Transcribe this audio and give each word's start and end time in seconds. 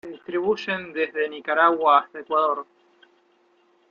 Se 0.03 0.07
distribuyen 0.07 0.93
desde 0.93 1.29
Nicaragua 1.29 1.99
hasta 1.99 2.21
Ecuador. 2.21 2.65